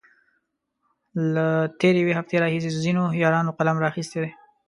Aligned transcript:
له 1.33 1.45
تېرې 1.79 1.97
يوې 2.03 2.13
هفتې 2.19 2.35
راهيسې 2.43 2.69
ځينو 2.85 3.03
يارانو 3.23 3.55
قلم 3.57 3.77
را 3.81 3.87
اخستی 3.91 4.17
دی. 4.23 4.31